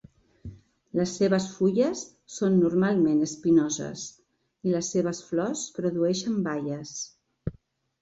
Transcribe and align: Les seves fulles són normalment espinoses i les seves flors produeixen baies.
Les 0.99 1.11
seves 1.19 1.45
fulles 1.57 2.01
són 2.39 2.57
normalment 2.63 3.21
espinoses 3.27 4.09
i 4.69 4.75
les 4.77 4.93
seves 4.97 5.23
flors 5.31 5.71
produeixen 5.81 6.45
baies. 6.53 7.01